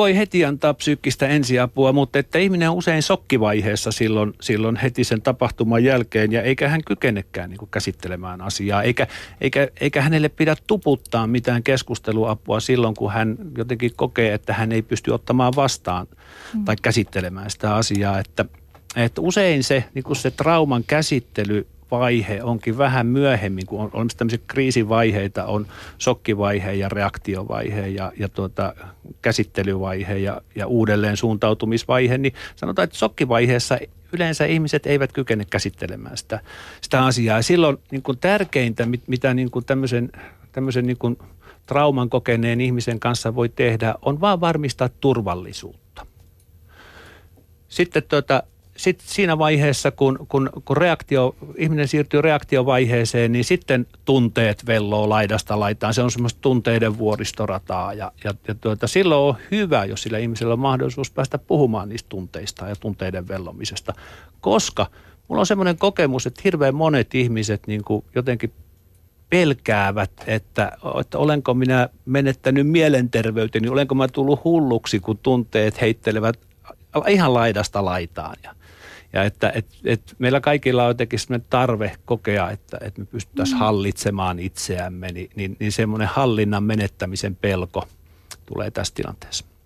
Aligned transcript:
voi 0.00 0.16
heti 0.16 0.44
antaa 0.44 0.74
psyykkistä 0.74 1.28
ensiapua, 1.28 1.92
mutta 1.92 2.18
että 2.18 2.38
ihminen 2.38 2.70
on 2.70 2.76
usein 2.76 3.02
sokkivaiheessa 3.02 3.92
silloin, 3.92 4.32
silloin 4.40 4.76
heti 4.76 5.04
sen 5.04 5.22
tapahtuman 5.22 5.84
jälkeen 5.84 6.32
ja 6.32 6.42
eikä 6.42 6.68
hän 6.68 6.84
kykenekään 6.86 7.50
niin 7.50 7.58
kuin 7.58 7.70
käsittelemään 7.70 8.40
asiaa, 8.40 8.82
eikä, 8.82 9.06
eikä, 9.40 9.68
eikä 9.80 10.02
hänelle 10.02 10.28
pidä 10.28 10.56
tuputtaa 10.66 11.26
mitään 11.26 11.62
keskusteluapua 11.62 12.60
silloin, 12.60 12.94
kun 12.94 13.12
hän 13.12 13.36
jotenkin 13.58 13.90
kokee, 13.96 14.34
että 14.34 14.52
hän 14.52 14.72
ei 14.72 14.82
pysty 14.82 15.10
ottamaan 15.10 15.52
vastaan 15.56 16.06
mm. 16.54 16.64
tai 16.64 16.76
käsittelemään 16.82 17.50
sitä 17.50 17.74
asiaa, 17.74 18.18
että, 18.18 18.44
että 18.96 19.20
usein 19.20 19.64
se, 19.64 19.84
niin 19.94 20.02
kuin 20.02 20.16
se 20.16 20.30
trauman 20.30 20.84
käsittely 20.86 21.66
vaihe 21.90 22.42
onkin 22.42 22.78
vähän 22.78 23.06
myöhemmin, 23.06 23.66
kun 23.66 23.80
on 23.80 23.90
olemassa 23.92 24.18
tämmöisiä 24.18 24.40
kriisivaiheita, 24.46 25.44
on 25.44 25.66
sokkivaihe 25.98 26.72
ja 26.72 26.88
reaktiovaihe 26.88 27.88
ja, 27.88 28.12
ja 28.18 28.28
tuota, 28.28 28.74
käsittelyvaihe 29.22 30.18
ja, 30.18 30.40
ja 30.54 30.66
uudelleen 30.66 31.16
suuntautumisvaihe, 31.16 32.18
niin 32.18 32.34
sanotaan, 32.56 32.84
että 32.84 32.98
sokkivaiheessa 32.98 33.78
yleensä 34.12 34.44
ihmiset 34.44 34.86
eivät 34.86 35.12
kykene 35.12 35.44
käsittelemään 35.44 36.16
sitä, 36.16 36.40
sitä 36.80 37.04
asiaa. 37.04 37.38
Ja 37.38 37.42
silloin 37.42 37.78
niin 37.90 38.02
kuin 38.02 38.18
tärkeintä, 38.18 38.86
mitä 39.06 39.34
niin 39.34 39.50
kuin 39.50 39.64
tämmöisen, 39.64 40.10
tämmöisen 40.52 40.86
niin 40.86 40.98
kuin 40.98 41.18
trauman 41.66 42.10
kokeneen 42.10 42.60
ihmisen 42.60 43.00
kanssa 43.00 43.34
voi 43.34 43.48
tehdä, 43.48 43.94
on 44.02 44.20
vaan 44.20 44.40
varmistaa 44.40 44.88
turvallisuutta. 44.88 46.06
Sitten 47.68 48.02
tuota, 48.02 48.42
sitten 48.80 49.08
siinä 49.08 49.38
vaiheessa, 49.38 49.90
kun, 49.90 50.26
kun, 50.28 50.50
kun 50.64 50.76
reaktio, 50.76 51.36
ihminen 51.56 51.88
siirtyy 51.88 52.22
reaktiovaiheeseen, 52.22 53.32
niin 53.32 53.44
sitten 53.44 53.86
tunteet 54.04 54.66
velloo 54.66 55.08
laidasta 55.08 55.60
laitaan. 55.60 55.94
Se 55.94 56.02
on 56.02 56.10
semmoista 56.10 56.40
tunteiden 56.40 56.98
vuoristorataa 56.98 57.94
ja, 57.94 58.12
ja, 58.24 58.34
ja 58.48 58.54
tuota, 58.54 58.86
silloin 58.86 59.20
on 59.20 59.42
hyvä, 59.50 59.84
jos 59.84 60.02
sillä 60.02 60.18
ihmisellä 60.18 60.52
on 60.52 60.58
mahdollisuus 60.58 61.10
päästä 61.10 61.38
puhumaan 61.38 61.88
niistä 61.88 62.08
tunteista 62.08 62.68
ja 62.68 62.76
tunteiden 62.76 63.28
vellomisesta. 63.28 63.94
Koska 64.40 64.86
mulla 65.28 65.40
on 65.40 65.46
semmoinen 65.46 65.78
kokemus, 65.78 66.26
että 66.26 66.40
hirveän 66.44 66.74
monet 66.74 67.14
ihmiset 67.14 67.66
niin 67.66 67.84
kuin 67.84 68.04
jotenkin 68.14 68.52
pelkäävät, 69.30 70.12
että, 70.26 70.72
että 71.00 71.18
olenko 71.18 71.54
minä 71.54 71.88
menettänyt 72.06 72.68
mielenterveyteni, 72.68 73.68
olenko 73.68 73.94
mä 73.94 74.08
tullut 74.08 74.44
hulluksi, 74.44 75.00
kun 75.00 75.18
tunteet 75.18 75.80
heittelevät 75.80 76.49
ihan 77.08 77.34
laidasta 77.34 77.84
laitaan. 77.84 78.36
Ja, 78.44 78.54
ja 79.12 79.24
että 79.24 79.52
et, 79.54 79.66
et 79.84 80.14
meillä 80.18 80.40
kaikilla 80.40 80.82
on 80.82 80.90
jotenkin 80.90 81.18
sellainen 81.18 81.46
tarve 81.50 81.96
kokea, 82.04 82.50
että, 82.50 82.78
että 82.80 83.00
me 83.00 83.06
pystyttäisiin 83.06 83.56
mm. 83.56 83.60
hallitsemaan 83.60 84.38
itseämme, 84.38 85.12
niin, 85.12 85.30
niin, 85.34 85.56
niin 85.60 85.72
semmoinen 85.72 86.08
hallinnan 86.08 86.62
menettämisen 86.62 87.36
pelko 87.36 87.88
tulee 88.46 88.70
tässä 88.70 88.94
tilanteessa. 88.94 89.49